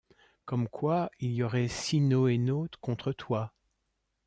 Comme 0.45 0.67
quoi 0.67 1.11
il 1.19 1.31
y 1.31 1.43
aurait 1.43 1.67
six 1.67 2.01
NoéNautes 2.01 2.77
contre 2.77 3.11
toi? 3.11 3.53